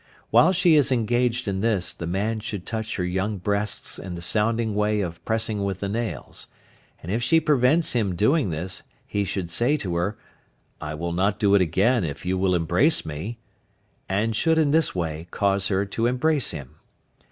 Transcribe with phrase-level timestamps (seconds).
[0.31, 4.21] While she is engaged in this, the man should touch her young breasts in the
[4.23, 6.47] sounding way of pressing with the nails,
[7.03, 10.17] and if she prevents him doing this he should say to her,
[10.81, 13.37] "I will not do it again if you will embrace me,"
[14.09, 16.77] and should in this way cause her to embrace him.